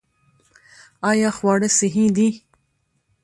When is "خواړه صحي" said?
1.37-2.05